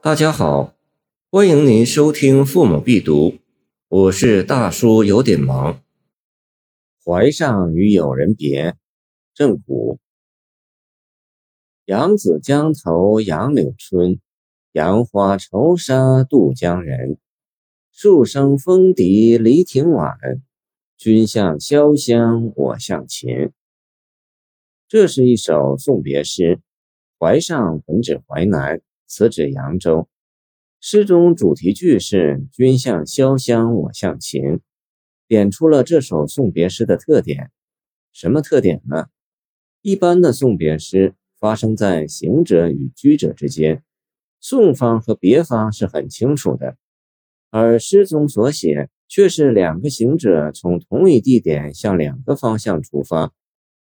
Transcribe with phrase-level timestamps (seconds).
[0.00, 0.76] 大家好，
[1.28, 3.30] 欢迎您收听《父母必读》，
[3.88, 5.82] 我是大叔，有点忙。
[7.04, 8.76] 怀上与友人别，
[9.34, 9.98] 郑谷。
[11.84, 14.20] 扬子江头杨柳春，
[14.70, 17.18] 杨花愁杀渡江人。
[17.90, 20.16] 树声风笛离亭晚，
[20.96, 23.50] 君向潇湘我向秦。
[24.86, 26.60] 这是一首送别诗，
[27.18, 28.80] 怀上本指淮南。
[29.08, 30.08] 此指扬州。
[30.80, 34.60] 诗中主题句是“君向潇湘，我向秦”，
[35.26, 37.50] 点出了这首送别诗的特点。
[38.12, 39.06] 什么特点呢？
[39.82, 43.82] 一般的送别诗发生在行者与居者之间，
[44.40, 46.76] 送方和别方是很清楚的，
[47.50, 53.32] 而诗中所写却是两个行者从同一地点向两个方向出发，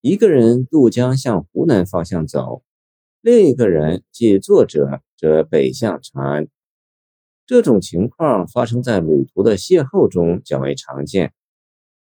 [0.00, 2.62] 一个人渡江向湖南方向走。
[3.22, 6.48] 另一个人，即作者，则北向长安。
[7.46, 11.32] 这种情况发生在旅途的邂逅中较为常见，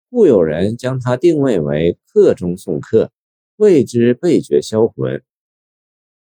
[0.09, 3.13] 故有人将它定位为客中送客，
[3.57, 5.23] 谓之背绝销魂。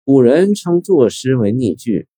[0.04, 2.09] 古人称作诗为逆句，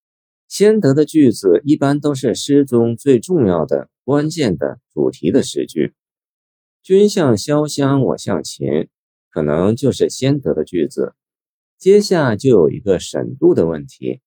[0.48, 5.94] 先得的句子一般都是诗中最重要的、关键的主题的诗句。
[6.82, 8.88] 君向潇湘，我向秦，
[9.30, 11.14] 可能就是先得的句子。
[11.86, 14.20] 接下就有一个审度的问题，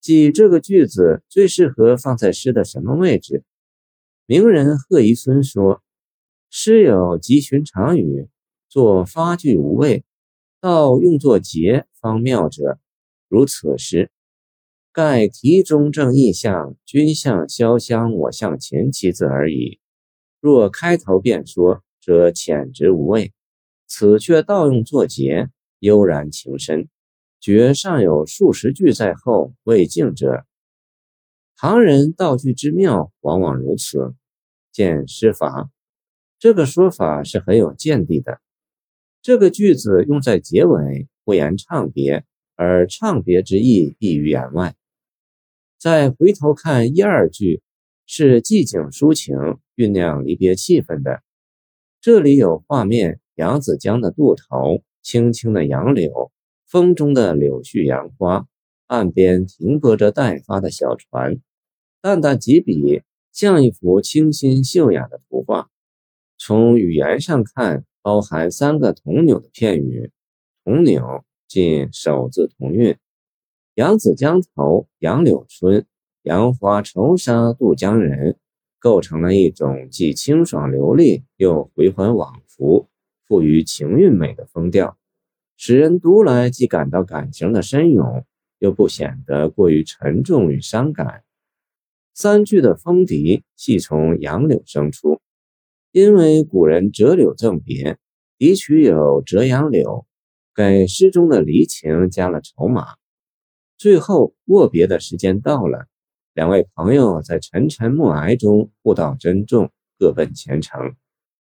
[0.00, 3.44] 即这个句子最适合放在诗的什么位置？
[4.26, 5.80] 名人贺谒孙说
[6.50, 8.26] ：“诗有极寻常语，
[8.68, 10.02] 作发句无味，
[10.60, 12.80] 到用作结方妙者，
[13.28, 14.10] 如此诗。
[14.90, 19.78] 盖题中正意象，君向潇湘，我向前七字而已。
[20.40, 23.32] 若开头便说，则浅直无味。
[23.86, 25.48] 此却倒用作结。”
[25.80, 26.88] 悠然情深，
[27.40, 30.44] 觉尚有数十句在后未尽者。
[31.56, 34.14] 唐人道句之妙，往往如此。
[34.70, 35.70] 见诗法，
[36.38, 38.40] 这个说法是很有见地的。
[39.20, 42.24] 这个句子用在结尾，不言唱别，
[42.54, 44.76] 而唱别之意溢于言外。
[45.78, 47.62] 再回头看一二句，
[48.06, 49.36] 是寄景抒情，
[49.74, 51.22] 酝酿离别气氛的。
[52.00, 54.84] 这里有画面，扬子江的渡头。
[55.10, 56.30] 青青的杨柳，
[56.66, 58.46] 风中的柳絮杨花，
[58.88, 61.40] 岸边停泊着待发的小船，
[62.02, 63.00] 淡淡几笔，
[63.32, 65.70] 像一幅清新秀雅的图画。
[66.36, 70.10] 从语言上看，包含三个同纽的片语，
[70.62, 72.94] 同纽即首字同韵。
[73.76, 75.86] 扬子江头，杨柳春，
[76.20, 78.36] 杨花愁杀渡江人，
[78.78, 82.90] 构成了一种既清爽流利又回环往复。
[83.26, 84.97] 富于情韵美的风调，
[85.60, 88.24] 使人读来既感到感情的深涌，
[88.60, 91.24] 又不显得过于沉重与伤感。
[92.14, 95.20] 三句的风笛系从杨柳生出，
[95.90, 97.98] 因为古人折柳赠别，
[98.38, 100.06] 笛曲有折杨柳，
[100.54, 102.94] 给诗中的离情加了筹码。
[103.76, 105.86] 最后握别的时间到了，
[106.34, 110.94] 两位朋友在沉沉暮霭中互道珍重，各奔前程。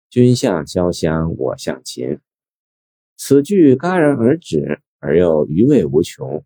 [0.10, 2.20] 君向潇湘，我向秦。
[3.24, 6.44] 此句戛然而止，而又余味无穷。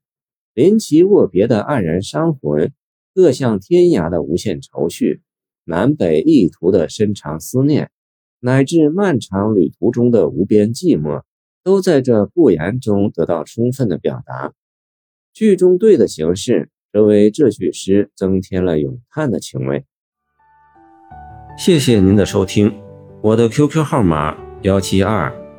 [0.53, 2.74] 临其握别的黯然伤魂，
[3.13, 5.22] 各向天涯的无限愁绪，
[5.64, 7.91] 南北异途的深长思念，
[8.41, 11.24] 乃至漫长旅途中的无边寂寞，
[11.64, 14.52] 都在这不言中得到充分的表达。
[15.34, 19.85] 句中对的形式，则为这句诗增添了咏叹的情味。
[21.58, 22.74] 谢谢您的收听。
[23.22, 25.34] 我的 QQ 号码幺七二